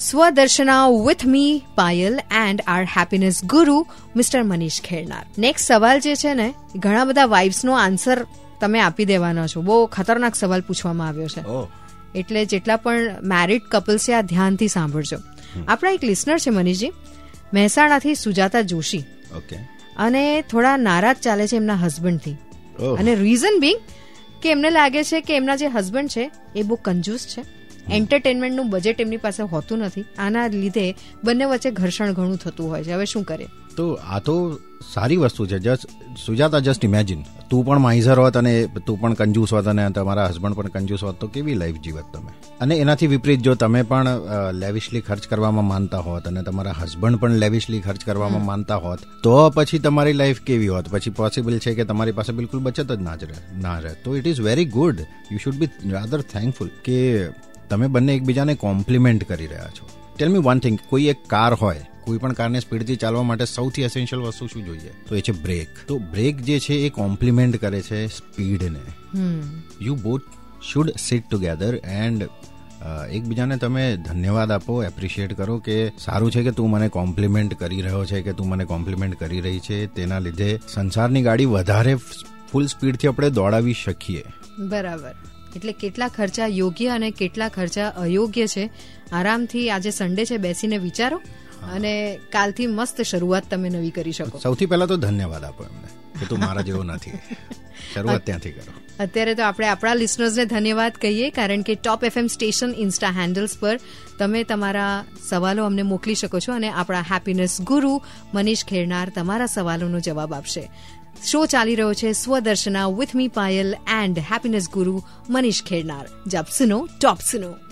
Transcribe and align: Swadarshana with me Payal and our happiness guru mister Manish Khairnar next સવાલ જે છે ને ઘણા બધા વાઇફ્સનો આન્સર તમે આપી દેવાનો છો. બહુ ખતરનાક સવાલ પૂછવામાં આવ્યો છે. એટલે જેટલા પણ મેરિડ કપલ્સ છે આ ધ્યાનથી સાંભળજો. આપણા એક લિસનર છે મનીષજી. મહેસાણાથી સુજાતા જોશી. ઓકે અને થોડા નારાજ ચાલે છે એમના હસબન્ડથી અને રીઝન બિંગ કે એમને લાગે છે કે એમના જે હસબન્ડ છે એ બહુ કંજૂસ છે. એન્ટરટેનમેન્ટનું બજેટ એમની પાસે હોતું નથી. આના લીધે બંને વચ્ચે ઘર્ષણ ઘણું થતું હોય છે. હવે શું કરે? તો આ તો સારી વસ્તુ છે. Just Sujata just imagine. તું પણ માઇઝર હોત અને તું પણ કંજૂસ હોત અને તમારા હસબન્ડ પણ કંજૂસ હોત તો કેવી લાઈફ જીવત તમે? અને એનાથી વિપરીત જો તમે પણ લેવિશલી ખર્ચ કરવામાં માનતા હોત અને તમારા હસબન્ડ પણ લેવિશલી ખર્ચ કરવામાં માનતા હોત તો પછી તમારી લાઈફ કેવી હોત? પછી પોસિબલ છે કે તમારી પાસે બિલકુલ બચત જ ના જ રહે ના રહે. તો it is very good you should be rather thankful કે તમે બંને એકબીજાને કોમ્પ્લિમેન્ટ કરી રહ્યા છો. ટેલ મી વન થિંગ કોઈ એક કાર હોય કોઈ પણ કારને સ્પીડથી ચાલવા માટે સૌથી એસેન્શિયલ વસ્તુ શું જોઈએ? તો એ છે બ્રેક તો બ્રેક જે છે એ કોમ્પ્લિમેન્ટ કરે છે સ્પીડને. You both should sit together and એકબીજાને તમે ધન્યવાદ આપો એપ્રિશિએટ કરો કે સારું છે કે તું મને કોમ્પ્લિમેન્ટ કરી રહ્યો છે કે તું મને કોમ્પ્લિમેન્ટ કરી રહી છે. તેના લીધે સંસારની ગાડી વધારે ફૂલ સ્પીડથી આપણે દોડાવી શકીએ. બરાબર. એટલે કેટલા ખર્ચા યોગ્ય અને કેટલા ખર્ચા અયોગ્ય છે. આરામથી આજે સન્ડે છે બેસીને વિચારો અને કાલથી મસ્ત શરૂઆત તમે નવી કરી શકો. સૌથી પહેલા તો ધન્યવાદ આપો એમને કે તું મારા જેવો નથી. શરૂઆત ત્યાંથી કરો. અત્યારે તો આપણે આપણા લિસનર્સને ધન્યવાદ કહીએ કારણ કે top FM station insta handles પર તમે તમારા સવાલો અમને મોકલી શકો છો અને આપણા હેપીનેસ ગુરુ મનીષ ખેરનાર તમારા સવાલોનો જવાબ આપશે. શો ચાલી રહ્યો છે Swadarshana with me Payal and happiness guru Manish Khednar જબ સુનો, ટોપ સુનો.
Swadarshana 0.00 0.88
with 0.88 1.26
me 1.26 1.62
Payal 1.74 2.20
and 2.30 2.62
our 2.66 2.84
happiness 2.84 3.44
guru 3.44 3.86
mister 4.16 4.42
Manish 4.42 4.80
Khairnar 4.82 5.24
next 5.38 5.66
સવાલ 5.66 6.00
જે 6.00 6.14
છે 6.14 6.34
ને 6.34 6.54
ઘણા 6.76 7.04
બધા 7.04 7.26
વાઇફ્સનો 7.26 7.72
આન્સર 7.72 8.26
તમે 8.60 8.80
આપી 8.80 9.04
દેવાનો 9.04 9.46
છો. 9.46 9.60
બહુ 9.60 9.86
ખતરનાક 9.86 10.34
સવાલ 10.34 10.60
પૂછવામાં 10.60 11.08
આવ્યો 11.08 11.28
છે. 11.28 11.42
એટલે 12.18 12.44
જેટલા 12.44 12.76
પણ 12.76 13.16
મેરિડ 13.22 13.62
કપલ્સ 13.70 14.08
છે 14.08 14.14
આ 14.14 14.20
ધ્યાનથી 14.20 14.68
સાંભળજો. 14.68 15.18
આપણા 15.68 15.90
એક 15.90 16.04
લિસનર 16.04 16.38
છે 16.38 16.50
મનીષજી. 16.50 16.92
મહેસાણાથી 17.54 18.14
સુજાતા 18.14 18.60
જોશી. 18.60 19.04
ઓકે 19.36 19.56
અને 19.96 20.42
થોડા 20.42 20.76
નારાજ 20.76 21.16
ચાલે 21.16 21.48
છે 21.48 21.56
એમના 21.56 21.74
હસબન્ડથી 21.74 22.36
અને 22.98 23.14
રીઝન 23.14 23.60
બિંગ 23.60 23.78
કે 24.42 24.50
એમને 24.50 24.70
લાગે 24.70 25.04
છે 25.04 25.20
કે 25.20 25.36
એમના 25.36 25.56
જે 25.56 25.66
હસબન્ડ 25.66 26.08
છે 26.08 26.30
એ 26.56 26.62
બહુ 26.62 26.76
કંજૂસ 26.84 27.26
છે. 27.26 27.55
એન્ટરટેનમેન્ટનું 27.90 28.70
બજેટ 28.70 29.00
એમની 29.00 29.16
પાસે 29.16 29.42
હોતું 29.42 29.78
નથી. 29.78 30.04
આના 30.18 30.46
લીધે 30.46 30.94
બંને 31.24 31.44
વચ્ચે 31.44 31.70
ઘર્ષણ 31.70 32.12
ઘણું 32.12 32.36
થતું 32.36 32.70
હોય 32.70 32.84
છે. 32.84 32.92
હવે 32.92 33.04
શું 33.04 33.24
કરે? 33.24 33.46
તો 33.76 33.92
આ 33.92 34.18
તો 34.18 34.60
સારી 34.94 35.16
વસ્તુ 35.16 35.46
છે. 35.46 35.58
Just 35.58 35.86
Sujata 36.26 36.58
just 36.58 36.84
imagine. 36.84 37.22
તું 37.50 37.66
પણ 37.66 37.78
માઇઝર 37.78 38.18
હોત 38.18 38.36
અને 38.36 38.68
તું 38.86 39.00
પણ 39.00 39.14
કંજૂસ 39.14 39.52
હોત 39.52 39.68
અને 39.68 39.90
તમારા 39.90 40.26
હસબન્ડ 40.26 40.54
પણ 40.54 40.66
કંજૂસ 40.66 41.04
હોત 41.04 41.20
તો 41.20 41.26
કેવી 41.26 41.54
લાઈફ 41.54 41.76
જીવત 41.76 42.04
તમે? 42.12 42.32
અને 42.60 42.76
એનાથી 42.76 43.06
વિપરીત 43.06 43.40
જો 43.40 43.54
તમે 43.54 43.82
પણ 43.82 44.08
લેવિશલી 44.52 45.00
ખર્ચ 45.00 45.28
કરવામાં 45.28 45.64
માનતા 45.64 45.98
હોત 45.98 46.28
અને 46.28 46.42
તમારા 46.42 46.72
હસબન્ડ 46.72 47.16
પણ 47.16 47.30
લેવિશલી 47.30 47.80
ખર્ચ 47.80 48.04
કરવામાં 48.04 48.44
માનતા 48.44 48.76
હોત 48.76 48.98
તો 49.22 49.50
પછી 49.50 49.78
તમારી 49.78 50.12
લાઈફ 50.12 50.40
કેવી 50.40 50.68
હોત? 50.68 50.88
પછી 50.88 51.10
પોસિબલ 51.10 51.58
છે 51.58 51.74
કે 51.74 51.84
તમારી 51.84 52.12
પાસે 52.12 52.32
બિલકુલ 52.32 52.60
બચત 52.60 52.92
જ 52.92 53.02
ના 53.02 53.16
જ 53.16 53.24
રહે 53.24 53.60
ના 53.62 53.78
રહે. 53.78 53.94
તો 54.04 54.16
it 54.16 54.26
is 54.26 54.40
very 54.40 54.64
good 54.64 55.00
you 55.32 55.38
should 55.38 55.54
be 55.54 55.68
rather 55.90 56.20
thankful 56.20 56.70
કે 56.84 57.28
તમે 57.70 57.86
બંને 57.86 58.14
એકબીજાને 58.14 58.54
કોમ્પ્લિમેન્ટ 58.54 59.24
કરી 59.24 59.46
રહ્યા 59.46 59.70
છો. 59.70 59.88
ટેલ 60.16 60.28
મી 60.28 60.38
વન 60.38 60.58
થિંગ 60.58 60.78
કોઈ 60.88 61.04
એક 61.04 61.26
કાર 61.26 61.54
હોય 61.54 61.86
કોઈ 62.04 62.18
પણ 62.18 62.32
કારને 62.32 62.60
સ્પીડથી 62.60 62.96
ચાલવા 62.96 63.22
માટે 63.22 63.44
સૌથી 63.44 63.82
એસેન્શિયલ 63.82 64.22
વસ્તુ 64.22 64.46
શું 64.46 64.64
જોઈએ? 64.64 64.90
તો 65.08 65.16
એ 65.16 65.20
છે 65.20 65.32
બ્રેક 65.32 65.68
તો 65.88 65.98
બ્રેક 65.98 66.36
જે 66.36 66.58
છે 66.58 66.74
એ 66.74 66.88
કોમ્પ્લિમેન્ટ 66.88 67.56
કરે 67.56 67.82
છે 67.82 68.06
સ્પીડને. 68.06 68.84
You 69.82 69.94
both 69.94 70.22
should 70.72 70.90
sit 70.90 71.30
together 71.30 71.76
and 71.76 72.28
એકબીજાને 73.12 73.56
તમે 73.56 73.96
ધન્યવાદ 73.96 74.52
આપો 74.52 74.82
એપ્રિશિએટ 74.84 75.32
કરો 75.32 75.58
કે 75.58 75.92
સારું 75.98 76.30
છે 76.30 76.42
કે 76.42 76.50
તું 76.50 76.70
મને 76.70 76.88
કોમ્પ્લિમેન્ટ 76.88 77.54
કરી 77.54 77.82
રહ્યો 77.82 78.04
છે 78.04 78.22
કે 78.22 78.32
તું 78.32 78.48
મને 78.48 78.64
કોમ્પ્લિમેન્ટ 78.64 79.20
કરી 79.20 79.40
રહી 79.40 79.58
છે. 79.58 79.86
તેના 79.86 80.18
લીધે 80.18 80.60
સંસારની 80.74 81.22
ગાડી 81.22 81.44
વધારે 81.44 81.94
ફૂલ 82.52 82.66
સ્પીડથી 82.66 83.08
આપણે 83.08 83.30
દોડાવી 83.30 83.72
શકીએ. 83.72 84.22
બરાબર. 84.58 85.14
એટલે 85.56 85.74
કેટલા 85.82 86.08
ખર્ચા 86.08 86.48
યોગ્ય 86.60 86.94
અને 86.94 87.10
કેટલા 87.20 87.50
ખર્ચા 87.56 87.88
અયોગ્ય 88.04 88.46
છે. 88.54 88.64
આરામથી 89.12 89.66
આજે 89.70 89.90
સન્ડે 89.90 90.24
છે 90.30 90.38
બેસીને 90.38 90.78
વિચારો 90.78 91.20
અને 91.74 91.92
કાલથી 92.30 92.66
મસ્ત 92.68 93.04
શરૂઆત 93.04 93.46
તમે 93.50 93.70
નવી 93.70 93.94
કરી 93.98 94.12
શકો. 94.12 94.42
સૌથી 94.46 94.66
પહેલા 94.66 94.86
તો 94.86 94.96
ધન્યવાદ 94.96 95.44
આપો 95.44 95.62
એમને 95.64 95.88
કે 96.20 96.26
તું 96.26 96.40
મારા 96.40 96.62
જેવો 96.62 96.82
નથી. 96.84 97.14
શરૂઆત 97.92 98.24
ત્યાંથી 98.24 98.52
કરો. 98.52 98.72
અત્યારે 98.98 99.34
તો 99.34 99.42
આપણે 99.42 99.68
આપણા 99.68 99.94
લિસનર્સને 99.94 100.44
ધન્યવાદ 100.46 100.94
કહીએ 101.00 101.30
કારણ 101.38 101.64
કે 101.68 101.74
top 101.76 102.04
FM 102.08 102.28
station 102.34 102.72
insta 102.84 103.12
handles 103.12 103.56
પર 103.62 103.76
તમે 104.18 104.44
તમારા 104.44 104.94
સવાલો 105.28 105.66
અમને 105.70 105.84
મોકલી 105.92 106.18
શકો 106.22 106.40
છો 106.40 106.54
અને 106.54 106.70
આપણા 106.72 107.04
હેપીનેસ 107.10 107.56
ગુરુ 107.70 107.92
મનીષ 108.34 108.64
ખેરનાર 108.64 109.10
તમારા 109.10 109.50
સવાલોનો 109.56 110.00
જવાબ 110.00 110.32
આપશે. 110.32 110.64
શો 111.22 111.46
ચાલી 111.46 111.74
રહ્યો 111.74 111.94
છે 111.94 112.14
Swadarshana 112.14 112.88
with 112.88 113.14
me 113.14 113.28
Payal 113.28 113.76
and 113.86 114.18
happiness 114.30 114.70
guru 114.70 114.96
Manish 115.28 115.62
Khednar 115.62 116.06
જબ 116.26 116.46
સુનો, 116.48 116.78
ટોપ 117.00 117.20
સુનો. 117.20 117.65